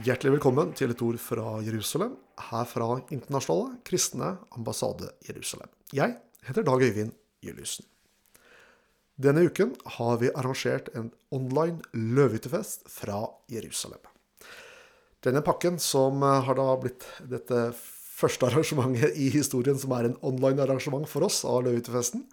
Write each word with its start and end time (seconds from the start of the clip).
Hjertelig 0.00 0.38
velkommen 0.38 0.70
til 0.72 0.94
et 0.94 1.00
ord 1.04 1.18
fra 1.20 1.58
Jerusalem, 1.60 2.14
her 2.40 2.68
fra 2.70 2.86
Internasjonale 3.12 3.82
kristne 3.84 4.30
ambassade 4.56 5.10
Jerusalem. 5.26 5.68
Jeg 5.92 6.14
heter 6.46 6.64
Dag 6.64 6.80
Øyvind 6.86 7.10
Juliussen. 7.44 7.84
Denne 9.20 9.44
uken 9.44 9.74
har 9.98 10.16
vi 10.22 10.30
arrangert 10.32 10.88
en 10.96 11.10
online 11.30 11.84
løvehyttefest 11.92 12.88
fra 12.88 13.26
Jerusalem. 13.52 14.00
Denne 15.20 15.44
pakken, 15.44 15.76
som 15.76 16.24
har 16.24 16.56
da 16.56 16.70
blitt 16.80 17.04
dette 17.20 17.68
første 17.76 18.48
arrangementet 18.48 19.20
i 19.20 19.28
historien 19.36 19.76
som 19.76 19.92
er 19.98 20.08
en 20.08 20.18
online 20.24 20.64
arrangement 20.64 21.04
for 21.12 21.28
oss 21.28 21.42
av 21.44 21.66
løvehyttefesten, 21.68 22.24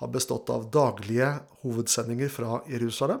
har 0.00 0.14
bestått 0.16 0.48
av 0.48 0.70
daglige 0.72 1.34
hovedsendinger 1.60 2.32
fra 2.32 2.62
Jerusalem. 2.72 3.20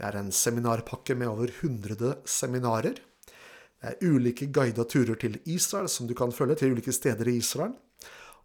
Det 0.00 0.06
er 0.08 0.16
en 0.16 0.30
seminarpakke 0.32 1.12
med 1.12 1.28
over 1.28 1.50
100 1.52 2.22
seminarer. 2.24 2.96
Det 2.96 3.90
er 3.90 3.98
ulike 4.08 4.46
guida 4.48 4.86
turer 4.88 5.18
til 5.20 5.36
Israel 5.44 5.90
som 5.92 6.08
du 6.08 6.14
kan 6.16 6.32
følge 6.32 6.56
til 6.56 6.72
ulike 6.72 6.94
steder 6.96 7.28
i 7.28 7.36
Israel. 7.36 7.74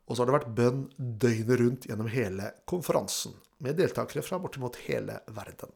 Og 0.03 0.11
så 0.11 0.21
har 0.21 0.27
det 0.27 0.35
vært 0.35 0.51
bønn 0.57 0.81
døgnet 0.99 1.61
rundt 1.61 1.87
gjennom 1.87 2.11
hele 2.11 2.49
konferansen, 2.67 3.37
med 3.63 3.79
deltakere 3.79 4.25
fra 4.25 4.41
bortimot 4.43 4.81
hele 4.83 5.21
verden. 5.31 5.71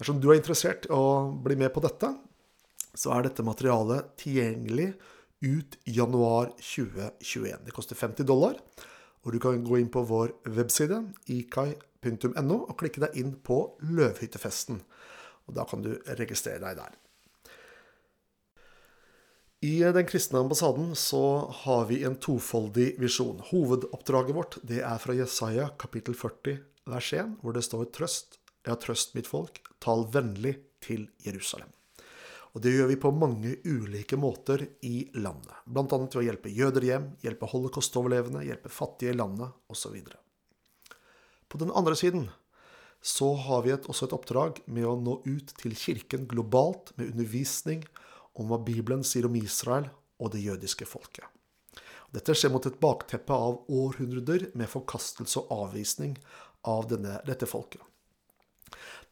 Dersom 0.00 0.16
du 0.16 0.30
er 0.30 0.40
interessert 0.40 0.88
i 0.88 0.96
å 0.96 1.28
bli 1.44 1.58
med 1.60 1.74
på 1.74 1.84
dette, 1.84 2.14
så 2.96 3.12
er 3.14 3.28
dette 3.28 3.44
materialet 3.44 4.14
tilgjengelig 4.24 4.94
ut 5.44 5.76
januar 5.84 6.54
2021. 6.56 7.68
Det 7.68 7.76
koster 7.76 8.00
50 8.00 8.24
dollar, 8.32 8.56
og 9.28 9.36
du 9.36 9.38
kan 9.44 9.60
gå 9.60 9.76
inn 9.76 9.92
på 9.92 10.08
vår 10.08 10.32
webside 10.56 11.04
ikai.no 11.98 12.62
og 12.68 12.78
klikke 12.78 13.02
deg 13.06 13.18
inn 13.18 13.34
på 13.42 13.74
Løvhyttefesten. 13.82 14.80
Og 15.48 15.54
da 15.56 15.64
kan 15.68 15.82
du 15.82 15.94
registrere 16.18 16.60
deg 16.62 16.76
der. 16.78 16.96
I 19.60 19.82
Den 19.82 20.06
kristne 20.06 20.38
ambassaden 20.38 20.94
så 20.94 21.50
har 21.64 21.86
vi 21.86 22.04
en 22.04 22.16
tofoldig 22.16 22.94
visjon. 23.00 23.40
Hovedoppdraget 23.50 24.36
vårt 24.36 24.58
det 24.62 24.84
er 24.86 24.98
fra 25.02 25.16
Jesaja 25.18 25.72
kapittel 25.78 26.14
40 26.14 26.60
vers 26.86 27.12
1, 27.12 27.40
hvor 27.42 27.56
det 27.56 27.64
står 27.66 27.90
trøst, 27.90 28.38
ja 28.64 28.76
trøst 28.78 29.16
mitt 29.18 29.26
folk, 29.26 29.58
tal 29.82 30.06
vennlig 30.14 30.54
til 30.84 31.08
Jerusalem. 31.24 31.72
Og 32.54 32.62
det 32.62 32.70
gjør 32.72 32.88
vi 32.92 33.00
på 33.02 33.10
mange 33.12 33.56
ulike 33.66 34.16
måter 34.16 34.62
i 34.86 35.10
landet. 35.18 35.58
Bl.a. 35.66 35.84
ved 35.84 36.16
å 36.16 36.24
hjelpe 36.24 36.54
jøder 36.54 36.86
hjem, 36.86 37.10
hjelpe 37.22 37.50
holocaust-overlevende, 37.50 38.46
hjelpe 38.46 38.72
fattige 38.72 39.12
i 39.12 39.18
landet 39.18 39.52
osv. 39.68 39.98
På 41.48 41.58
den 41.60 41.72
andre 41.72 41.96
siden 41.96 42.28
så 43.00 43.32
har 43.34 43.62
vi 43.64 43.72
et, 43.72 43.86
også 43.88 44.08
et 44.08 44.14
oppdrag 44.16 44.60
med 44.66 44.86
å 44.86 44.96
nå 45.00 45.20
ut 45.24 45.52
til 45.60 45.76
kirken 45.78 46.26
globalt 46.28 46.92
med 46.98 47.12
undervisning 47.12 47.84
om 48.38 48.50
hva 48.50 48.60
Bibelen 48.62 49.04
sier 49.06 49.28
om 49.28 49.36
Israel 49.38 49.88
og 50.18 50.32
det 50.34 50.42
jødiske 50.42 50.86
folket. 50.88 51.26
Dette 52.14 52.34
skjer 52.34 52.52
mot 52.52 52.64
et 52.66 52.78
bakteppe 52.80 53.34
av 53.34 53.60
århundrer 53.68 54.48
med 54.56 54.70
forkastelse 54.70 55.42
og 55.42 55.68
avvisning 55.68 56.16
av 56.68 56.88
denne, 56.90 57.18
dette 57.28 57.46
folket. 57.48 57.82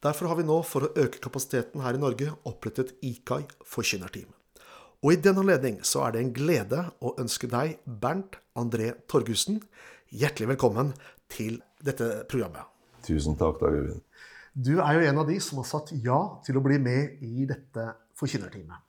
Derfor 0.04 0.30
har 0.30 0.38
vi 0.40 0.46
nå, 0.46 0.58
for 0.64 0.86
å 0.86 0.92
øke 0.96 1.20
kapasiteten 1.22 1.82
her 1.84 1.96
i 1.96 2.00
Norge, 2.00 2.32
opprettet 2.48 2.94
IKAI 3.04 3.44
forkynnerteam. 3.64 4.28
Og 5.04 5.12
i 5.12 5.20
den 5.20 5.38
anledning 5.40 5.78
så 5.84 6.06
er 6.06 6.14
det 6.14 6.22
en 6.22 6.34
glede 6.36 6.82
å 7.04 7.14
ønske 7.20 7.48
deg, 7.52 7.78
Bernt 7.84 8.38
André 8.58 8.92
Torgussen, 9.10 9.60
hjertelig 10.08 10.54
velkommen 10.54 10.94
til 11.32 11.60
dette 11.86 12.08
programmet. 12.30 12.66
Tusen 13.06 13.38
takk, 13.38 13.60
Dag 13.62 13.76
Øyvind. 13.76 14.02
Du 14.56 14.74
er 14.80 14.96
jo 14.96 15.06
en 15.10 15.20
av 15.22 15.28
de 15.28 15.36
som 15.44 15.60
har 15.60 15.68
sagt 15.68 15.92
ja 16.04 16.18
til 16.46 16.58
å 16.58 16.64
bli 16.64 16.78
med 16.82 17.22
i 17.24 17.46
dette 17.48 17.86
forkynnerteamet. 18.16 18.82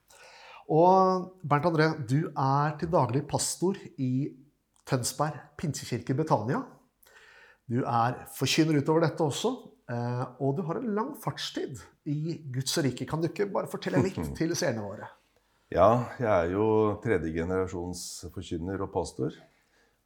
Og 0.74 1.28
Bernt 1.47 1.68
André, 1.69 1.91
du 2.08 2.31
er 2.31 2.75
til 2.80 2.91
daglig 2.91 3.24
pastor 3.28 3.80
i 4.00 4.28
Tønsberg 4.88 5.38
pinsekirke 5.59 6.16
Betania. 6.16 6.63
Du 7.68 7.81
er 7.84 8.22
forkynner 8.35 8.80
utover 8.80 9.03
dette 9.03 9.24
også, 9.24 9.53
Eh, 9.88 10.24
og 10.44 10.58
du 10.58 10.66
har 10.68 10.81
en 10.81 10.90
lang 10.96 11.14
fartstid 11.24 11.79
i 12.12 12.35
Guds 12.52 12.75
rike. 12.84 13.08
Kan 13.08 13.22
du 13.24 13.29
ikke 13.29 13.47
bare 13.52 13.72
fortelle 13.72 14.03
litt 14.03 14.19
til 14.40 14.52
seerne 14.59 14.84
våre? 14.84 15.08
Ja, 15.72 16.08
jeg 16.19 16.31
er 16.31 16.52
jo 16.56 16.66
tredjegenerasjons 17.03 18.02
forkynner 18.34 18.84
og 18.84 18.91
pastor. 18.91 19.35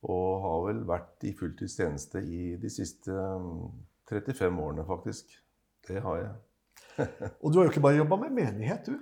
Og 0.09 0.29
har 0.45 0.63
vel 0.66 0.81
vært 0.89 1.28
i 1.29 1.35
fulltidstjeneste 1.38 2.23
i 2.25 2.56
de 2.62 2.72
siste 2.73 3.13
35 4.09 4.50
mm, 4.50 4.62
årene, 4.63 4.85
faktisk. 4.88 5.35
Det 5.88 6.01
har 6.01 6.17
jeg. 6.23 6.31
og 7.41 7.51
du 7.51 7.59
har 7.59 7.67
jo 7.67 7.73
ikke 7.73 7.85
bare 7.85 8.00
jobba 8.00 8.17
med 8.23 8.35
menighet, 8.40 8.90
du? 8.90 8.97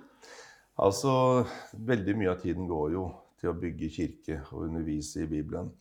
Altså, 0.79 1.45
veldig 1.73 2.15
mye 2.19 2.33
av 2.33 2.43
tiden 2.43 2.67
går 2.69 2.91
jo 2.95 3.07
til 3.39 3.51
å 3.51 3.57
bygge 3.59 3.91
kirke 3.91 4.41
og 4.51 4.67
undervise 4.67 5.23
i 5.23 5.31
Bibelen. 5.31 5.71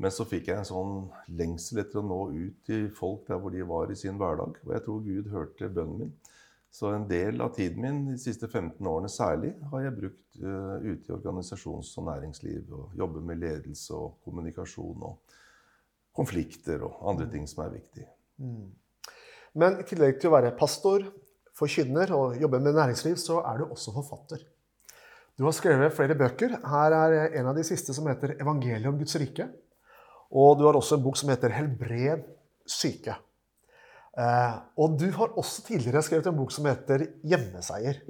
Men 0.00 0.14
så 0.14 0.24
fikk 0.24 0.48
jeg 0.48 0.56
en 0.56 0.68
sånn 0.68 0.94
lengsel 1.36 1.82
etter 1.82 2.00
å 2.00 2.06
nå 2.06 2.20
ut 2.32 2.62
til 2.66 2.86
folk 2.96 3.26
der 3.28 3.40
hvor 3.42 3.52
de 3.52 3.66
var 3.68 3.90
i 3.92 3.98
sin 3.98 4.16
hverdag. 4.20 4.56
Og 4.64 4.72
jeg 4.74 4.84
tror 4.86 5.02
Gud 5.04 5.28
hørte 5.34 5.68
bønnen 5.68 6.04
min. 6.04 6.14
Så 6.70 6.92
en 6.94 7.08
del 7.08 7.40
av 7.42 7.50
tiden 7.56 7.82
min 7.82 8.04
de 8.06 8.16
siste 8.18 8.46
15 8.46 8.86
årene 8.86 9.10
særlig 9.10 9.56
har 9.72 9.82
jeg 9.84 9.96
brukt 9.96 10.42
uh, 10.42 10.76
ute 10.84 11.10
i 11.10 11.14
organisasjons- 11.16 11.96
og 11.98 12.06
næringsliv. 12.06 12.68
Og 12.76 12.94
jobbe 12.98 13.22
med 13.26 13.42
ledelse 13.42 13.96
og 13.96 14.20
kommunikasjon 14.24 15.02
og 15.08 15.38
konflikter 16.16 16.84
og 16.86 17.02
andre 17.10 17.26
ting 17.32 17.48
som 17.50 17.64
er 17.64 17.74
viktig. 17.74 18.06
Mm. 18.38 18.70
Men 19.58 19.80
i 19.80 19.86
tillegg 19.86 20.20
til 20.20 20.30
å 20.30 20.36
være 20.36 20.54
pastor, 20.58 21.08
forkynner 21.58 22.12
og 22.14 22.38
jobbe 22.40 22.60
med 22.62 22.78
næringsliv, 22.78 23.18
så 23.18 23.40
er 23.42 23.60
du 23.60 23.66
også 23.66 23.94
forfatter. 23.96 24.44
Du 25.38 25.46
har 25.46 25.56
skrevet 25.56 25.94
flere 25.96 26.14
bøker. 26.18 26.54
Her 26.68 26.94
er 26.94 27.34
en 27.40 27.50
av 27.50 27.56
de 27.56 27.64
siste 27.66 27.94
som 27.96 28.06
heter 28.06 28.36
'Evangeliet 28.36 28.86
om 28.86 28.98
Guds 28.98 29.16
rike'. 29.16 29.48
Og 30.30 30.58
du 30.58 30.66
har 30.66 30.76
også 30.76 30.96
en 30.96 31.02
bok 31.02 31.16
som 31.16 31.30
heter 31.30 31.50
'Helbred 31.50 32.22
syke'. 32.66 33.16
Eh, 34.20 34.56
og 34.76 34.98
du 35.00 35.08
har 35.16 35.32
også 35.40 35.64
tidligere 35.64 36.02
skrevet 36.04 36.28
en 36.28 36.36
bok 36.36 36.52
som 36.52 36.66
heter 36.68 37.06
'Hjemmeseier'. 37.24 38.02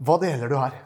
Hva 0.00 0.16
deler 0.20 0.48
du 0.48 0.56
her? 0.58 0.76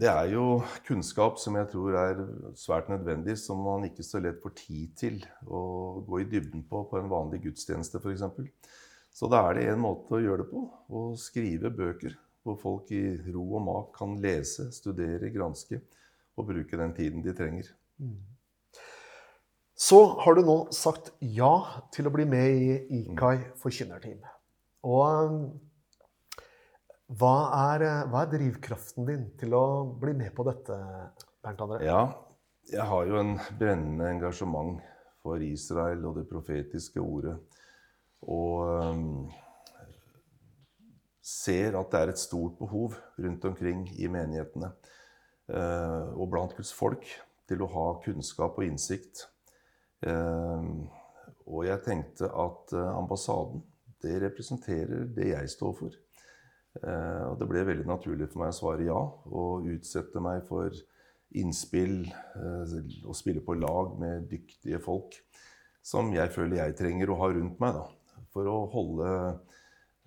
Det 0.00 0.08
er 0.08 0.30
jo 0.32 0.62
kunnskap 0.86 1.38
som 1.38 1.56
jeg 1.58 1.68
tror 1.72 1.96
er 1.98 2.20
svært 2.56 2.88
nødvendig, 2.88 3.36
som 3.38 3.58
man 3.58 3.84
ikke 3.84 4.06
så 4.06 4.20
lett 4.22 4.40
får 4.42 4.54
tid 4.56 4.94
til 4.96 5.18
å 5.46 6.00
gå 6.06 6.22
i 6.22 6.28
dybden 6.30 6.62
på 6.70 6.84
på 6.88 6.98
en 6.98 7.10
vanlig 7.10 7.42
gudstjeneste 7.42 8.00
f.eks. 8.00 8.22
Så 9.12 9.28
da 9.28 9.42
er 9.48 9.58
det 9.58 9.66
en 9.68 9.82
måte 9.82 10.14
å 10.14 10.22
gjøre 10.22 10.44
det 10.44 10.50
på. 10.52 10.62
Å 10.88 11.00
skrive 11.18 11.72
bøker 11.74 12.16
hvor 12.42 12.56
folk 12.56 12.92
i 12.96 13.02
ro 13.34 13.44
og 13.58 13.64
mak 13.66 13.92
kan 13.98 14.16
lese, 14.22 14.70
studere, 14.72 15.32
granske 15.34 15.82
og 16.38 16.46
bruke 16.48 16.78
den 16.80 16.94
tiden 16.96 17.26
de 17.26 17.34
trenger. 17.36 17.68
Mm. 17.98 18.16
Så 19.80 19.98
har 20.20 20.36
du 20.36 20.42
nå 20.44 20.56
sagt 20.76 21.08
ja 21.24 21.54
til 21.94 22.04
å 22.08 22.12
bli 22.12 22.26
med 22.28 22.50
i 22.52 22.98
IKAI 23.00 23.36
forkynnerteam. 23.62 24.18
Og 24.84 25.38
hva 27.20 27.36
er, 27.72 27.84
hva 28.12 28.26
er, 28.26 28.32
drivkraften 28.34 29.08
din 29.08 29.24
til 29.40 29.56
å 29.56 29.64
bli 30.02 30.12
med 30.18 30.34
på 30.36 30.44
dette, 30.50 30.76
Bernt 31.40 31.64
André? 31.64 31.80
Ja, 31.88 32.02
jeg 32.68 32.86
har 32.92 33.08
jo 33.08 33.16
en 33.22 33.32
brennende 33.56 34.12
engasjement 34.12 34.84
for 35.24 35.40
Israel 35.42 36.04
og 36.10 36.20
det 36.20 36.26
profetiske 36.28 37.00
ordet. 37.00 37.38
Og 38.28 38.68
um, 38.84 39.32
ser 41.24 41.80
at 41.80 41.88
det 41.88 42.04
er 42.04 42.12
et 42.12 42.20
stort 42.20 42.60
behov 42.60 43.00
rundt 43.16 43.48
omkring 43.48 43.86
i 43.96 44.12
menighetene 44.12 44.74
og 45.50 46.28
blant 46.30 46.52
Guds 46.54 46.70
folk 46.70 47.08
til 47.50 47.64
å 47.64 47.72
ha 47.72 47.86
kunnskap 48.04 48.60
og 48.60 48.68
innsikt 48.68 49.24
og 51.50 51.66
jeg 51.66 51.82
tenkte 51.84 52.30
at 52.30 52.74
eh, 52.76 52.92
ambassaden, 52.96 53.64
det 54.00 54.16
representerer 54.22 55.10
det 55.12 55.32
jeg 55.32 55.50
står 55.52 55.74
for. 55.76 55.96
Eh, 56.80 57.24
og 57.26 57.36
det 57.40 57.48
ble 57.50 57.66
veldig 57.68 57.88
naturlig 57.88 58.30
for 58.30 58.44
meg 58.44 58.54
å 58.54 58.56
svare 58.56 58.86
ja 58.86 59.00
og 59.00 59.66
utsette 59.68 60.22
meg 60.22 60.44
for 60.48 60.74
innspill 61.40 62.04
eh, 62.06 62.74
og 63.04 63.18
spille 63.18 63.42
på 63.44 63.58
lag 63.58 63.96
med 64.00 64.28
dyktige 64.30 64.80
folk 64.82 65.18
som 65.84 66.12
jeg 66.14 66.32
føler 66.32 66.60
jeg 66.60 66.78
trenger 66.78 67.10
å 67.10 67.18
ha 67.22 67.30
rundt 67.32 67.60
meg 67.62 67.76
da, 67.76 67.86
for 68.34 68.48
å 68.48 68.58
holde 68.70 69.12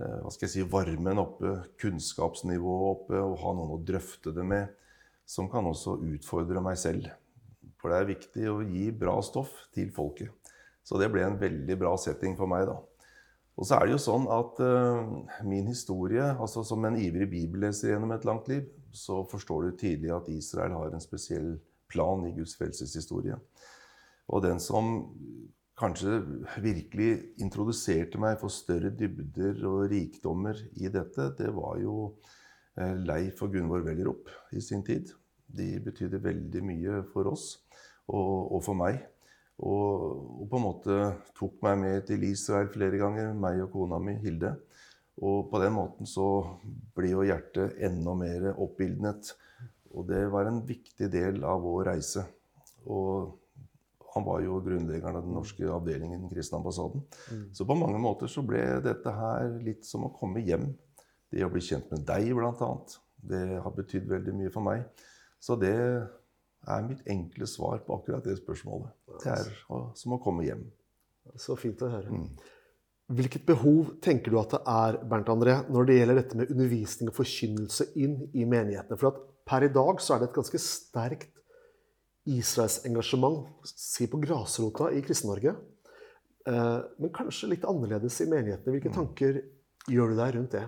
hva 0.04 0.30
skal 0.34 0.48
jeg 0.48 0.52
si, 0.52 0.64
varmen 0.68 1.22
oppe, 1.22 1.52
kunnskapsnivået 1.80 2.86
oppe 2.90 3.20
og 3.22 3.36
ha 3.40 3.54
noen 3.56 3.76
å 3.76 3.82
drøfte 3.86 4.34
det 4.36 4.44
med, 4.46 4.72
som 5.26 5.48
kan 5.50 5.66
også 5.70 5.96
utfordre 6.12 6.62
meg 6.66 6.80
selv. 6.82 7.08
For 7.84 7.92
det 7.92 8.00
er 8.00 8.12
viktig 8.14 8.48
å 8.48 8.62
gi 8.64 8.88
bra 8.96 9.18
stoff 9.20 9.52
til 9.76 9.90
folket. 9.92 10.32
Så 10.88 10.96
det 11.00 11.10
ble 11.12 11.26
en 11.28 11.36
veldig 11.40 11.76
bra 11.82 11.92
setting 12.00 12.38
for 12.40 12.48
meg, 12.48 12.70
da. 12.70 12.78
Og 13.60 13.68
så 13.68 13.76
er 13.76 13.86
det 13.86 13.98
jo 13.98 14.02
sånn 14.02 14.24
at 14.34 14.62
uh, 14.64 15.12
min 15.46 15.68
historie, 15.68 16.24
altså 16.32 16.64
som 16.66 16.88
en 16.88 16.96
ivrig 16.98 17.28
bibelleser 17.30 17.92
gjennom 17.92 18.16
et 18.16 18.24
langt 18.26 18.48
liv, 18.50 18.64
så 18.96 19.20
forstår 19.30 19.68
du 19.68 19.76
tidlig 19.84 20.14
at 20.16 20.32
Israel 20.32 20.78
har 20.80 20.96
en 20.96 21.04
spesiell 21.04 21.58
plan 21.92 22.24
i 22.26 22.32
Guds 22.34 22.56
frelseshistorie. 22.58 23.36
Og 24.32 24.46
den 24.46 24.64
som 24.64 24.96
kanskje 25.78 26.22
virkelig 26.64 27.12
introduserte 27.44 28.22
meg 28.22 28.40
for 28.42 28.54
større 28.54 28.94
dybder 28.96 29.60
og 29.68 29.90
rikdommer 29.92 30.58
i 30.80 30.90
dette, 30.94 31.34
det 31.38 31.52
var 31.54 31.82
jo 31.84 31.98
eh, 32.80 32.96
Leif 33.04 33.44
og 33.44 33.54
Gunvor 33.54 33.84
Wellerup 33.86 34.32
i 34.56 34.64
sin 34.64 34.86
tid. 34.86 35.12
De 35.54 35.70
betydde 35.86 36.22
veldig 36.24 36.62
mye 36.66 37.02
for 37.14 37.30
oss 37.32 37.48
og, 38.10 38.54
og 38.56 38.62
for 38.66 38.78
meg. 38.78 39.02
Og, 39.62 40.06
og, 40.42 40.46
på 40.50 40.60
en 40.60 40.66
måte 40.66 41.00
tok 41.38 41.60
meg 41.66 41.78
med 41.84 42.08
til 42.10 42.26
Israel 42.26 42.72
flere 42.74 43.00
ganger, 43.00 43.36
meg 43.38 43.62
og 43.64 43.72
kona 43.76 44.00
mi 44.02 44.18
Hilde. 44.24 44.56
Og 45.22 45.46
på 45.52 45.62
den 45.62 45.76
måten 45.76 46.10
så 46.10 46.26
ble 46.98 47.12
jo 47.12 47.26
hjertet 47.28 47.78
enda 47.86 48.16
mer 48.18 48.50
oppildnet. 48.56 49.36
Og 49.94 50.08
det 50.10 50.26
var 50.34 50.50
en 50.50 50.64
viktig 50.66 51.10
del 51.14 51.44
av 51.46 51.62
vår 51.62 51.92
reise. 51.92 52.26
Og 52.90 53.38
han 54.14 54.26
var 54.26 54.42
jo 54.46 54.60
grunnleggeren 54.62 55.18
av 55.18 55.26
den 55.26 55.38
norske 55.38 55.70
avdelingen 55.70 56.18
i 56.18 56.22
den 56.26 56.34
kristne 56.34 56.60
ambassaden. 56.60 57.06
Mm. 57.30 57.46
Så 57.54 57.66
på 57.66 57.78
mange 57.78 58.02
måter 58.02 58.30
så 58.30 58.44
ble 58.46 58.62
dette 58.86 59.14
her 59.14 59.56
litt 59.64 59.86
som 59.90 60.06
å 60.06 60.14
komme 60.18 60.44
hjem. 60.46 60.68
Det 61.34 61.46
å 61.46 61.50
bli 61.54 61.62
kjent 61.66 61.90
med 61.94 62.06
deg, 62.06 62.30
bl.a. 62.38 62.74
Det 63.24 63.44
har 63.64 63.74
betydd 63.74 64.10
veldig 64.10 64.36
mye 64.38 64.54
for 64.54 64.66
meg. 64.66 64.84
Så 65.44 65.58
det 65.60 65.76
er 65.76 66.88
mitt 66.88 67.04
enkle 67.12 67.48
svar 67.50 67.82
på 67.84 67.98
akkurat 67.98 68.24
det 68.24 68.38
spørsmålet. 68.40 68.94
Det 69.24 69.32
er 69.34 69.50
som 70.00 70.16
å 70.16 70.22
komme 70.24 70.46
hjem. 70.48 70.64
Så 71.40 71.58
fint 71.60 71.82
å 71.84 71.92
høre. 71.92 72.12
Mm. 72.14 72.30
Hvilket 73.14 73.44
behov 73.46 73.98
tenker 74.04 74.32
du 74.32 74.40
at 74.40 74.54
det 74.56 74.62
er 74.72 74.98
Bernt 75.12 75.30
André, 75.32 75.58
når 75.72 75.88
det 75.88 75.98
gjelder 75.98 76.20
dette 76.22 76.40
med 76.40 76.52
undervisning 76.54 77.12
og 77.12 77.18
forkynnelse 77.18 77.90
inn 78.00 78.16
i 78.32 78.48
menighetene? 78.48 78.98
For 79.00 79.12
at 79.12 79.20
per 79.48 79.68
i 79.68 79.72
dag 79.76 80.00
så 80.02 80.16
er 80.16 80.24
det 80.24 80.30
et 80.30 80.38
ganske 80.38 80.62
sterkt 80.64 81.42
Israelsengasjement 82.32 83.68
si 83.68 84.08
på 84.08 84.22
grasrota 84.24 84.88
i 84.96 85.02
Kristen-Norge. 85.04 85.56
Eh, 86.48 86.80
men 87.04 87.12
kanskje 87.16 87.52
litt 87.52 87.68
annerledes 87.68 88.22
i 88.24 88.30
menighetene. 88.32 88.78
Hvilke 88.78 88.94
mm. 88.94 88.96
tanker 88.96 89.42
gjør 89.92 90.14
du 90.14 90.22
deg 90.22 90.38
rundt 90.38 90.56
det? 90.56 90.64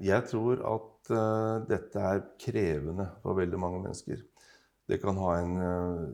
Jeg 0.00 0.24
tror 0.30 0.62
at 0.64 1.10
uh, 1.12 1.64
dette 1.68 2.00
er 2.00 2.22
krevende 2.40 3.08
for 3.22 3.36
veldig 3.38 3.58
mange 3.60 3.82
mennesker. 3.84 4.22
Det 4.88 4.98
kan 5.02 5.18
ha 5.20 5.34
en 5.40 5.58
uh, 5.60 6.06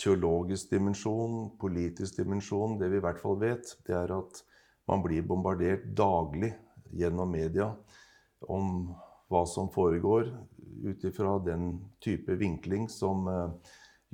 teologisk 0.00 0.70
dimensjon, 0.74 1.56
politisk 1.60 2.20
dimensjon. 2.20 2.76
Det 2.80 2.90
vi 2.92 3.00
i 3.00 3.04
hvert 3.04 3.22
fall 3.22 3.38
vet, 3.40 3.72
det 3.86 3.96
er 3.96 4.12
at 4.18 4.42
man 4.86 5.02
blir 5.02 5.24
bombardert 5.26 5.88
daglig 5.96 6.52
gjennom 6.94 7.32
media 7.32 7.72
om 8.52 8.92
hva 9.32 9.42
som 9.48 9.72
foregår 9.72 10.28
ut 10.86 11.04
ifra 11.08 11.38
den 11.42 11.72
type 12.04 12.36
vinkling 12.38 12.86
som 12.92 13.26
uh, 13.26 13.48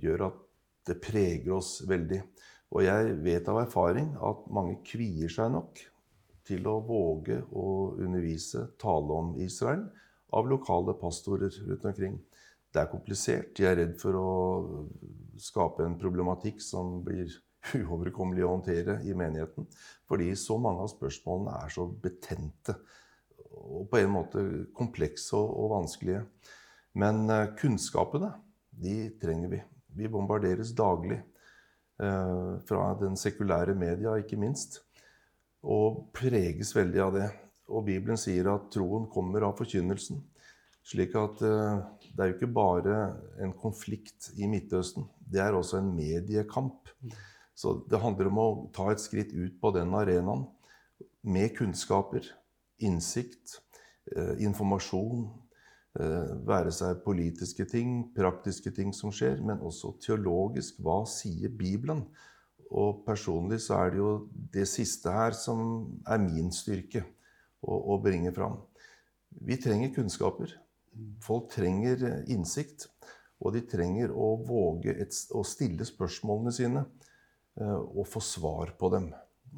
gjør 0.01 0.29
at 0.31 0.41
det 0.89 0.99
preger 1.03 1.59
oss 1.59 1.81
veldig. 1.89 2.23
Og 2.73 2.87
jeg 2.87 3.17
vet 3.23 3.49
av 3.53 3.61
erfaring 3.67 4.15
at 4.25 4.47
mange 4.55 4.79
kvier 4.87 5.31
seg 5.31 5.53
nok 5.53 5.83
til 6.47 6.67
å 6.69 6.79
våge 6.87 7.41
å 7.53 7.67
undervise, 8.00 8.67
tale 8.81 9.19
om 9.19 9.35
Israel, 9.43 9.85
av 10.33 10.49
lokale 10.49 10.94
pastorer 10.99 11.53
rundt 11.69 11.85
omkring. 11.89 12.19
Det 12.73 12.81
er 12.81 12.91
komplisert. 12.91 13.53
De 13.56 13.67
er 13.69 13.77
redd 13.83 13.99
for 14.00 14.17
å 14.17 14.29
skape 15.41 15.85
en 15.85 15.99
problematikk 16.00 16.62
som 16.65 17.00
blir 17.05 17.31
uoverkommelig 17.83 18.47
å 18.47 18.55
håndtere 18.56 18.99
i 19.06 19.15
menigheten. 19.17 19.69
Fordi 20.09 20.33
så 20.39 20.56
mange 20.61 20.87
av 20.87 20.93
spørsmålene 20.94 21.59
er 21.62 21.75
så 21.75 21.87
betente 21.87 22.79
og 23.53 23.89
på 23.91 24.00
en 24.00 24.15
måte 24.15 24.43
komplekse 24.77 25.37
og, 25.37 25.69
vanskelige. 25.75 26.23
Men 26.99 27.27
uh, 27.31 27.53
kunnskapene, 27.59 28.33
de 28.73 29.12
trenger 29.21 29.53
vi. 29.53 29.61
Vi 29.93 30.09
bombarderes 30.09 30.73
daglig 30.77 31.21
uh, 32.00 32.59
fra 32.69 32.93
den 33.00 33.17
sekulære 33.21 33.77
media, 33.79 34.17
ikke 34.21 34.41
minst. 34.41 34.81
Og 35.62 36.09
preges 36.17 36.75
veldig 36.75 37.03
av 37.03 37.17
det. 37.17 37.29
Og 37.73 37.87
Bibelen 37.87 38.19
sier 38.20 38.50
at 38.53 38.70
troen 38.75 39.06
kommer 39.12 39.47
av 39.47 39.56
forkynnelsen. 39.61 40.20
Slik 40.82 41.14
at 41.14 41.43
uh, 41.47 41.82
det 42.12 42.25
er 42.25 42.32
jo 42.32 42.37
ikke 42.37 42.55
bare 42.55 42.97
en 43.41 43.53
konflikt 43.56 44.32
i 44.37 44.49
Midtøsten. 44.50 45.06
Det 45.23 45.41
er 45.41 45.55
også 45.56 45.79
en 45.79 45.93
mediekamp. 45.94 46.91
Så 47.55 47.76
det 47.88 48.00
handler 48.03 48.31
om 48.32 48.41
å 48.43 48.49
ta 48.75 48.91
et 48.91 49.00
skritt 49.00 49.32
ut 49.32 49.61
på 49.62 49.70
den 49.76 49.94
arenaen 49.94 50.49
med 51.23 51.55
kunnskaper, 51.56 52.26
innsikt, 52.82 53.61
eh, 54.17 54.35
informasjon. 54.43 55.29
Eh, 56.00 56.32
være 56.49 56.73
seg 56.73 57.03
politiske 57.05 57.67
ting, 57.69 58.15
praktiske 58.17 58.73
ting 58.75 58.94
som 58.97 59.12
skjer, 59.12 59.43
men 59.44 59.61
også 59.61 59.93
teologisk. 60.00 60.81
Hva 60.81 61.03
sier 61.06 61.53
Bibelen? 61.53 62.06
Og 62.73 63.03
personlig 63.07 63.61
så 63.67 63.83
er 63.83 63.93
det 63.93 64.01
jo 64.01 64.13
det 64.55 64.67
siste 64.71 65.13
her 65.13 65.37
som 65.37 65.63
er 66.09 66.23
min 66.23 66.53
styrke 66.55 67.05
å, 67.61 67.77
å 67.95 67.99
bringe 68.03 68.33
fram. 68.35 68.59
Vi 69.45 69.59
trenger 69.61 69.93
kunnskaper. 69.97 70.55
Folk 71.25 71.51
trenger 71.53 72.07
eh, 72.09 72.23
innsikt. 72.33 72.89
Og 73.43 73.57
de 73.57 73.65
trenger 73.67 74.13
å 74.15 74.37
våge 74.47 74.95
et, 75.03 75.17
å 75.35 75.43
stille 75.43 75.83
spørsmålene 75.83 76.53
sine 76.55 76.85
og 77.59 78.07
få 78.09 78.21
svar 78.23 78.71
på 78.79 78.89
dem. 78.95 79.09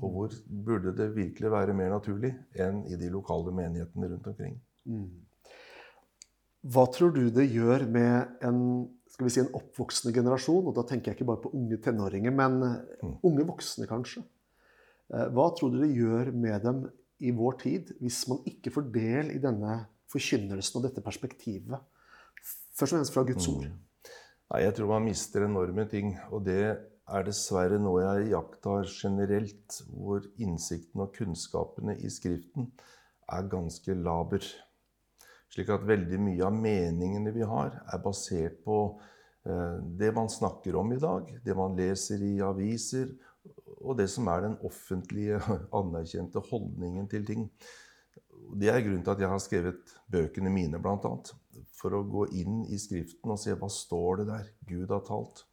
Og 0.01 0.15
hvor 0.15 0.33
burde 0.49 0.95
det 0.97 1.11
virkelig 1.15 1.51
være 1.53 1.75
mer 1.77 1.93
naturlig 1.93 2.33
enn 2.59 2.81
i 2.91 2.97
de 2.99 3.11
lokale 3.13 3.53
menighetene 3.55 4.09
rundt 4.11 4.31
omkring. 4.33 4.57
Mm. 4.89 5.11
Hva 6.65 6.87
tror 6.93 7.13
du 7.13 7.27
det 7.35 7.45
gjør 7.53 7.85
med 7.93 8.45
en, 8.47 8.61
skal 9.13 9.27
vi 9.27 9.33
si, 9.35 9.43
en 9.43 9.53
oppvoksende 9.57 10.15
generasjon? 10.17 10.71
Og 10.71 10.77
da 10.77 10.87
tenker 10.89 11.13
jeg 11.13 11.19
ikke 11.19 11.29
bare 11.29 11.43
på 11.45 11.53
unge 11.57 11.77
tenåringer, 11.85 12.33
men 12.33 12.61
mm. 12.63 13.19
unge 13.27 13.45
voksne, 13.51 13.89
kanskje. 13.91 14.25
Eh, 15.13 15.27
hva 15.37 15.51
tror 15.57 15.75
du 15.75 15.83
det 15.83 15.93
gjør 15.93 16.33
med 16.33 16.65
dem 16.65 16.85
i 17.25 17.33
vår 17.37 17.59
tid 17.61 17.93
hvis 18.01 18.25
man 18.31 18.41
ikke 18.49 18.73
får 18.75 18.89
del 18.95 19.35
i 19.35 19.43
denne 19.43 19.83
forkynnelsen 20.13 20.81
og 20.81 20.89
dette 20.89 21.05
perspektivet? 21.05 21.85
Først 22.75 22.95
og 22.95 22.97
fremst 22.97 23.15
fra 23.15 23.27
Guds 23.29 23.49
ord. 23.53 23.69
Mm. 23.69 24.11
Nei, 24.55 24.65
jeg 24.65 24.75
tror 24.77 24.91
man 24.97 25.07
mister 25.07 25.47
enorme 25.47 25.87
ting. 25.91 26.15
Og 26.33 26.45
det 26.49 26.63
er 26.65 27.25
dessverre 27.27 27.79
noe 27.81 28.03
jeg 28.03 28.33
iakttar 28.33 28.89
generelt, 28.89 29.81
hvor 29.93 30.25
innsikten 30.41 31.05
og 31.05 31.13
kunnskapene 31.17 31.97
i 32.01 32.11
Skriften 32.13 32.71
er 33.33 33.49
ganske 33.53 33.97
laber. 33.97 34.45
Slik 35.55 35.71
at 35.71 35.85
veldig 35.87 36.19
mye 36.19 36.43
av 36.49 36.57
meningene 36.57 37.31
vi 37.35 37.45
har, 37.47 37.77
er 37.87 38.01
basert 38.03 38.57
på 38.67 38.79
eh, 39.47 39.77
det 40.01 40.11
man 40.17 40.27
snakker 40.33 40.75
om 40.81 40.91
i 40.91 40.99
dag, 40.99 41.31
det 41.45 41.55
man 41.55 41.77
leser 41.79 42.25
i 42.27 42.33
aviser, 42.43 43.13
og 43.85 43.95
det 44.01 44.09
som 44.11 44.27
er 44.33 44.49
den 44.49 44.59
offentlige, 44.67 45.39
anerkjente 45.81 46.43
holdningen 46.51 47.07
til 47.13 47.29
ting. 47.29 47.47
Det 48.59 48.73
er 48.73 48.83
grunnen 48.83 49.05
til 49.07 49.15
at 49.15 49.23
jeg 49.23 49.31
har 49.31 49.43
skrevet 49.45 49.95
bøkene 50.11 50.51
mine, 50.51 50.83
bl.a. 50.83 51.15
For 51.79 51.95
å 51.95 52.03
gå 52.03 52.27
inn 52.41 52.65
i 52.67 52.81
Skriften 52.81 53.31
og 53.31 53.39
se 53.41 53.55
hva 53.55 53.71
står 53.71 54.23
det 54.23 54.29
der 54.33 54.53
Gud 54.67 54.91
har 54.91 55.07
talt. 55.07 55.47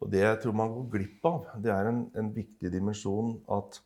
Og 0.00 0.14
det 0.14 0.22
jeg 0.22 0.40
tror 0.44 0.56
man 0.56 0.72
går 0.76 0.90
glipp 0.94 1.26
av, 1.28 1.50
det 1.60 1.74
er 1.74 1.90
en, 1.90 2.04
en 2.16 2.30
viktig 2.32 2.70
dimensjon 2.72 3.34
at 3.52 3.82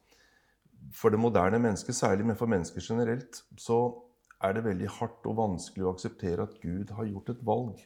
for 0.93 1.09
det 1.09 1.19
moderne 1.19 1.57
mennesket, 1.57 1.97
særlig, 1.97 2.27
men 2.29 2.37
for 2.37 2.51
mennesker 2.53 2.85
generelt, 2.85 3.41
så 3.57 3.79
er 4.43 4.57
det 4.57 4.65
veldig 4.67 4.91
hardt 4.99 5.29
og 5.31 5.39
vanskelig 5.39 5.87
å 5.87 5.93
akseptere 5.95 6.47
at 6.47 6.59
Gud 6.63 6.93
har 6.97 7.09
gjort 7.09 7.31
et 7.33 7.45
valg. 7.47 7.85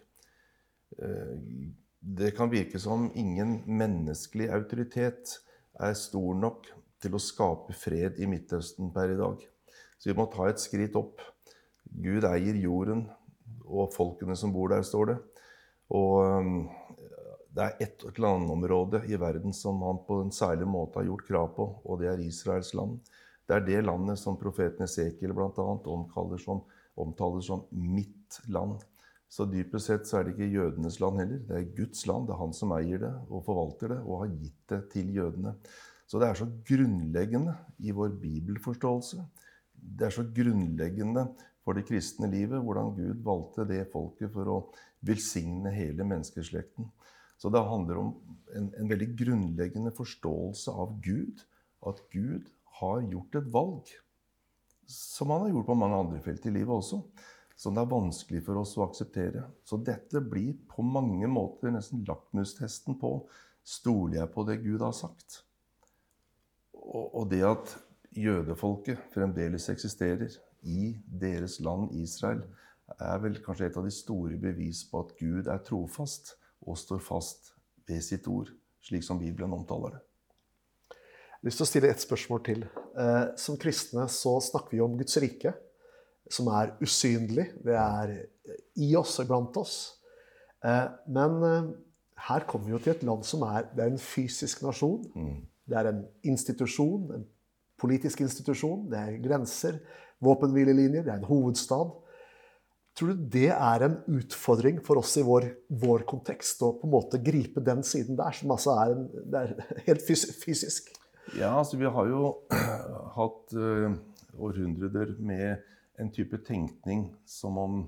Eh, 0.99 1.37
det 1.99 2.33
kan 2.37 2.51
virke 2.51 2.81
som 2.81 3.09
ingen 3.19 3.61
menneskelig 3.67 4.49
autoritet 4.55 5.39
er 5.79 5.95
stor 5.99 6.35
nok 6.39 6.69
til 7.03 7.15
å 7.15 7.23
skape 7.23 7.75
fred 7.77 8.19
i 8.23 8.27
Midtøsten 8.31 8.93
per 8.95 9.13
i 9.13 9.19
dag. 9.19 9.43
Så 9.99 10.11
vi 10.11 10.17
må 10.19 10.29
ta 10.31 10.49
et 10.49 10.63
skritt 10.63 10.97
opp. 10.99 11.23
Gud 11.89 12.27
eier 12.29 12.59
jorden 12.59 13.07
og 13.67 13.93
folkene 13.95 14.37
som 14.39 14.53
bor 14.55 14.71
der, 14.73 14.85
står 14.87 15.13
det. 15.13 15.19
Og 15.95 16.69
det 17.59 17.65
er 17.65 17.83
ett 17.83 18.19
landområde 18.21 19.03
i 19.11 19.19
verden 19.19 19.55
som 19.57 19.81
han 19.83 20.03
på 20.07 20.21
en 20.23 20.35
særlig 20.35 20.69
måte 20.71 21.01
har 21.01 21.09
gjort 21.09 21.27
krav 21.27 21.49
på, 21.57 21.67
og 21.85 22.03
det 22.03 22.11
er 22.13 22.23
Israels 22.23 22.75
land. 22.77 23.01
Det 23.49 23.57
er 23.57 23.65
det 23.65 23.81
landet 23.87 24.21
som 24.21 24.37
profeten 24.37 24.85
Esekiel 24.85 25.33
bl.a. 25.33 25.49
Omtaler, 25.49 26.41
som, 26.43 26.61
omtaler 27.01 27.45
som 27.45 27.65
mitt 27.73 28.41
land. 28.53 28.77
Så 29.29 29.45
dypest 29.49 29.89
sett 29.89 30.09
så 30.09 30.19
er 30.19 30.27
det 30.27 30.35
ikke 30.37 30.53
jødenes 30.53 30.99
land 31.01 31.21
heller. 31.21 31.41
Det 31.49 31.57
er 31.57 31.71
Guds 31.77 32.05
land. 32.09 32.29
Det 32.29 32.35
er 32.37 32.43
han 32.43 32.55
som 32.57 32.73
eier 32.77 33.03
det 33.03 33.13
og 33.29 33.45
forvalter 33.45 33.95
det 33.95 33.99
og 34.05 34.23
har 34.23 34.35
gitt 34.35 34.63
det 34.73 34.83
til 34.93 35.11
jødene. 35.17 35.55
Så 36.09 36.21
det 36.21 36.29
er 36.29 36.39
så 36.41 36.49
grunnleggende 36.69 37.55
i 37.85 37.93
vår 37.93 38.15
bibelforståelse. 38.21 39.25
Det 39.73 40.09
er 40.09 40.15
så 40.17 40.25
grunnleggende 40.35 41.27
for 41.65 41.77
det 41.77 41.85
kristne 41.89 42.31
livet 42.33 42.65
hvordan 42.65 42.95
Gud 42.97 43.21
valgte 43.25 43.67
det 43.69 43.83
folket 43.93 44.33
for 44.33 44.49
å 44.49 44.59
velsigne 45.05 45.73
hele 45.75 46.07
menneskeslekten. 46.09 46.89
Så 47.39 47.53
det 47.53 47.61
handler 47.63 48.01
om 48.01 48.15
en, 48.57 48.71
en, 48.73 48.89
veldig 48.91 49.13
grunnleggende 49.21 49.93
forståelse 49.95 50.73
av 50.73 50.97
Gud. 51.05 51.45
At 51.87 52.01
Gud 52.11 52.49
har 52.79 53.03
gjort 53.05 53.41
et 53.41 53.51
valg. 53.53 53.91
Som 54.89 55.35
han 55.35 55.47
har 55.47 55.53
gjort 55.53 55.69
på 55.69 55.77
mange 55.79 55.99
andre 55.99 56.23
felt 56.25 56.47
i 56.49 56.55
livet 56.55 56.73
også. 56.75 57.03
Som 57.59 57.75
det 57.75 57.83
er 57.83 57.91
vanskelig 57.91 58.45
for 58.47 58.61
oss 58.61 58.77
å 58.79 58.87
akseptere. 58.87 59.45
Så 59.67 59.81
dette 59.83 60.23
blir 60.23 60.55
på 60.71 60.85
mange 60.87 61.29
måter 61.31 61.75
nesten 61.75 62.05
lakmustesten 62.09 62.99
på 63.01 63.19
stoler 63.69 64.23
jeg 64.23 64.33
på 64.33 64.47
det 64.49 64.61
Gud 64.65 64.85
har 64.85 64.97
sagt. 64.97 65.43
og, 66.89 67.27
det 67.29 67.43
at 67.45 67.75
jødefolket 68.17 69.11
fremdeles 69.13 69.69
eksisterer 69.69 70.33
i 70.63 70.95
deres 71.05 71.59
land 71.61 71.93
Israel, 71.93 72.41
er 72.97 73.21
vel 73.21 73.37
kanskje 73.45 73.69
et 73.69 73.77
av 73.77 73.85
de 73.85 73.93
store 73.93 74.39
bevis 74.41 74.85
på 74.89 75.03
at 75.05 75.15
Gud 75.21 75.51
er 75.53 75.61
trofast 75.65 76.37
og 76.65 76.79
står 76.81 77.03
fast 77.05 77.53
ved 77.89 78.01
sitt 78.05 78.29
ord, 78.29 78.49
slik 78.85 79.05
som 79.05 79.21
Bibelen 79.21 79.53
omtaler 79.53 79.99
det. 79.99 80.08
Jeg 81.39 81.45
har 81.45 81.53
lyst 81.53 81.61
til 81.61 81.67
å 81.69 81.71
stille 81.71 81.89
ett 81.93 82.03
spørsmål 82.03 82.41
til. 82.43 82.63
Eh, 82.99 83.27
som 83.39 83.55
kristne 83.63 84.09
så 84.11 84.33
snakker 84.43 84.75
vi 84.75 84.81
om 84.83 84.97
Guds 84.99 85.21
rike, 85.23 85.53
som 86.35 86.49
er 86.51 86.73
usynlig. 86.83 87.45
Det 87.63 87.77
er 87.79 88.15
i 88.83 88.89
oss 88.99 89.21
og 89.23 89.29
blant 89.31 89.61
oss. 89.61 89.77
Eh, 90.67 90.89
men 91.15 91.39
eh, 91.47 91.71
her 92.27 92.43
kommer 92.51 92.67
vi 92.67 92.75
jo 92.75 92.83
til 92.83 92.97
et 92.97 93.07
land 93.07 93.23
som 93.23 93.47
er, 93.47 93.71
det 93.71 93.87
er 93.87 93.93
en 93.93 94.03
fysisk 94.03 94.67
nasjon. 94.67 95.07
Mm. 95.15 95.39
Det 95.71 95.79
er 95.79 95.93
en 95.93 96.03
institusjon, 96.27 97.07
en 97.21 97.25
politisk 97.79 98.27
institusjon. 98.27 98.89
Det 98.91 98.99
er 98.99 99.23
grenser, 99.23 99.79
våpenhvilelinjer, 100.19 101.07
det 101.07 101.15
er 101.15 101.23
en 101.23 101.31
hovedstad. 101.31 101.95
Tror 102.99 103.15
du 103.15 103.27
det 103.31 103.53
er 103.55 103.87
en 103.87 104.01
utfordring 104.11 104.83
for 104.83 104.99
oss 104.99 105.15
i 105.23 105.23
vår, 105.23 105.53
vår 105.71 106.03
kontekst 106.03 106.67
å 106.67 106.75
på 106.81 106.91
en 106.91 106.99
måte 106.99 107.23
gripe 107.23 107.63
den 107.63 107.87
siden 107.87 108.19
der, 108.19 108.35
som 108.35 108.59
altså 108.59 108.75
er, 108.75 108.97
en, 108.97 109.37
er 109.39 109.61
helt 109.93 110.03
fysisk? 110.03 110.98
Ja, 111.37 111.59
altså 111.59 111.77
vi 111.77 111.85
har 111.85 112.09
jo 112.09 112.29
hatt 113.19 113.53
uh, 113.53 113.93
århundrer 114.39 115.17
med 115.21 115.65
en 116.01 116.11
type 116.15 116.39
tenkning 116.47 117.11
som 117.29 117.59
om 117.61 117.81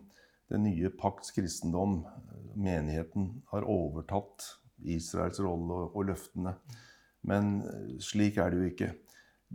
den 0.51 0.67
nye 0.67 0.91
pakts 0.91 1.33
kristendom, 1.33 2.03
menigheten, 2.59 3.31
har 3.53 3.65
overtatt 3.65 4.49
Israels 4.83 5.39
rolle 5.41 5.87
og 5.95 6.09
løftene. 6.09 6.57
Men 7.23 7.61
eh, 7.63 7.93
slik 8.03 8.41
er 8.41 8.51
det 8.51 8.59
jo 8.59 8.71
ikke. 8.73 8.89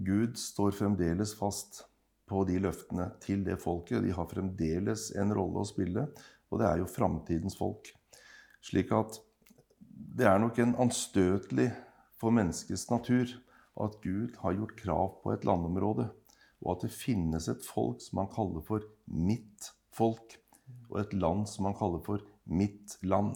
Gud 0.08 0.40
står 0.40 0.78
fremdeles 0.78 1.34
fast 1.36 1.82
på 2.30 2.46
de 2.48 2.62
løftene 2.64 3.10
til 3.24 3.44
det 3.46 3.58
folket. 3.60 4.06
De 4.06 4.14
har 4.16 4.30
fremdeles 4.32 5.10
en 5.20 5.34
rolle 5.36 5.66
å 5.66 5.68
spille, 5.68 6.08
og 6.48 6.62
det 6.62 6.70
er 6.70 6.82
jo 6.82 6.90
framtidens 6.90 7.60
folk. 7.60 7.92
Slik 8.64 8.96
at 8.96 9.20
det 10.16 10.30
er 10.30 10.40
nok 10.40 10.62
en 10.64 10.78
anstøtelig 10.86 11.74
for 12.16 12.32
menneskets 12.32 12.88
natur 12.88 13.36
at 13.82 13.98
Gud 14.04 14.38
har 14.42 14.56
gjort 14.56 14.78
krav 14.80 15.08
på 15.24 15.34
et 15.34 15.46
landområde, 15.48 16.08
og 16.64 16.70
at 16.76 16.86
det 16.86 16.96
finnes 16.96 17.50
et 17.52 17.66
folk 17.66 18.02
som 18.04 18.22
han 18.22 18.32
kaller 18.32 18.64
for 18.66 18.86
mitt 19.12 19.72
folk, 19.96 20.38
og 20.90 21.00
et 21.02 21.14
land 21.14 21.46
som 21.50 21.68
han 21.70 21.78
kaller 21.78 22.02
for 22.06 22.24
mitt 22.46 22.98
land. 23.06 23.36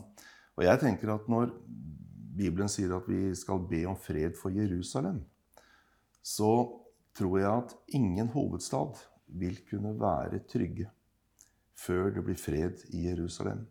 Og 0.57 0.65
jeg 0.65 0.81
tenker 0.81 1.13
at 1.13 1.27
når 1.31 1.51
Bibelen 2.39 2.71
sier 2.71 2.95
at 2.95 3.07
vi 3.09 3.33
skal 3.35 3.61
be 3.69 3.83
om 3.89 3.97
fred 3.99 4.37
for 4.39 4.53
Jerusalem, 4.55 5.21
så 6.23 6.51
tror 7.17 7.39
jeg 7.39 7.51
at 7.51 7.75
ingen 7.95 8.31
hovedstad 8.31 8.99
vil 9.27 9.59
kunne 9.69 9.93
være 9.99 10.41
trygge 10.49 10.87
før 11.79 12.09
det 12.15 12.23
blir 12.25 12.39
fred 12.39 12.81
i 12.95 13.05
Jerusalem. 13.07 13.65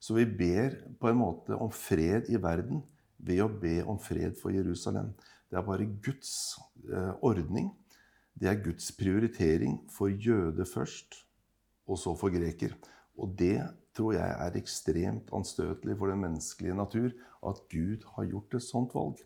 Så 0.00 0.16
vi 0.16 0.24
ber 0.24 0.78
på 1.00 1.10
en 1.10 1.20
måte 1.20 1.56
om 1.60 1.72
fred 1.72 2.30
i 2.32 2.40
verden 2.40 2.80
ved 3.20 3.42
å 3.44 3.50
be 3.52 3.80
om 3.84 3.98
fred 4.00 4.38
for 4.40 4.54
Jerusalem. 4.54 5.12
Det 5.50 5.58
er 5.58 5.66
bare 5.66 5.88
Guds 6.04 6.32
eh, 6.86 7.12
ordning. 7.26 7.72
Det 8.38 8.48
er 8.48 8.62
Guds 8.62 8.92
prioritering 8.96 9.80
for 9.90 10.08
jøde 10.08 10.64
først, 10.66 11.24
og 11.90 11.98
så 11.98 12.14
for 12.16 12.32
greker. 12.32 12.76
Og 13.18 13.34
det 13.38 13.58
tror 13.96 14.14
jeg 14.14 14.36
er 14.46 14.56
ekstremt 14.56 15.32
anstøtelig 15.34 15.96
for 15.98 16.12
den 16.12 16.22
menneskelige 16.22 16.76
natur, 16.78 17.10
at 17.46 17.64
Gud 17.72 18.06
har 18.14 18.28
gjort 18.30 18.54
et 18.54 18.64
sånt 18.64 18.94
valg. 18.94 19.18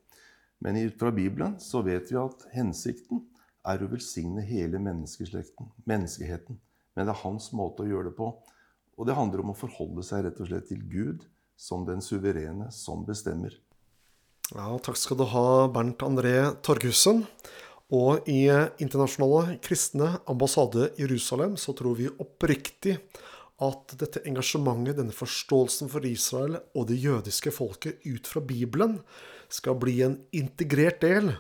Men 0.65 0.81
ut 0.81 0.97
fra 0.99 1.13
Bibelen 1.13 1.59
så 1.61 1.83
vet 1.85 2.09
vi 2.11 2.19
at 2.19 2.47
hensikten 2.55 3.27
er 3.69 3.83
å 3.85 3.91
velsigne 3.93 4.45
hele 4.45 4.81
menneskeslekten, 4.81 5.69
menneskeheten. 5.89 6.59
Men 6.95 7.07
det 7.07 7.13
er 7.13 7.25
hans 7.25 7.51
måte 7.57 7.85
å 7.85 7.91
gjøre 7.91 8.11
det 8.11 8.17
på. 8.17 8.31
Og 8.95 9.09
det 9.09 9.17
handler 9.19 9.43
om 9.43 9.53
å 9.53 9.59
forholde 9.59 10.05
seg 10.07 10.25
rett 10.25 10.41
og 10.41 10.49
slett 10.49 10.69
til 10.71 10.83
Gud 10.89 11.27
som 11.59 11.85
den 11.87 12.03
suverene 12.05 12.71
som 12.73 13.05
bestemmer. 13.07 13.57
Ja, 14.55 14.77
takk 14.79 14.95
skal 14.95 15.19
du 15.19 15.25
ha, 15.33 15.67
Bernt 15.67 16.03
André 16.07 16.37
Torgussen. 16.63 17.25
Og 17.91 18.29
i 18.31 18.45
Internasjonale 18.79 19.57
kristne 19.65 20.13
ambassade 20.31 20.93
Jerusalem 20.95 21.57
så 21.59 21.75
tror 21.75 21.99
vi 21.99 22.07
oppriktig 22.23 23.01
at 23.67 23.97
dette 23.99 24.23
engasjementet, 24.31 25.01
denne 25.01 25.15
forståelsen 25.15 25.91
for 25.91 26.07
Israel 26.07 26.61
og 26.71 26.87
det 26.93 27.01
jødiske 27.03 27.51
folket 27.55 28.07
ut 28.07 28.31
fra 28.31 28.45
Bibelen, 28.47 29.01
skal 29.51 29.75
bli 29.75 29.99
en 30.07 30.21
integrert 30.31 31.03
del 31.03 31.33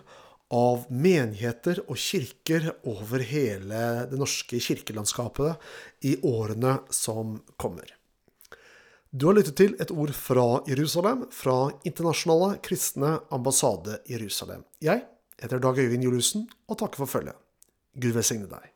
av 0.50 0.90
menigheter 0.90 1.84
og 1.86 1.94
kirker 1.94 2.72
over 2.82 3.22
hele 3.22 4.08
det 4.10 4.18
norske 4.18 4.58
kirkelandskapet 4.58 5.54
i 6.02 6.18
årene 6.26 6.80
som 6.90 7.38
kommer. 7.54 7.94
Du 9.14 9.28
har 9.28 9.36
lyttet 9.36 9.54
til 9.54 9.76
et 9.78 9.92
ord 9.94 10.10
fra 10.10 10.44
Jerusalem, 10.66 11.20
fra 11.30 11.68
Internasjonale 11.86 12.56
kristne 12.66 13.12
ambassade 13.30 14.00
Jerusalem. 14.10 14.64
Jeg 14.82 15.04
heter 15.38 15.62
Dag 15.62 15.78
Øyvind 15.78 16.02
Juliussen 16.02 16.48
og 16.66 16.80
takker 16.80 17.04
for 17.04 17.12
følget. 17.12 17.38
Gud 17.94 18.16
velsigne 18.16 18.50
deg. 18.50 18.73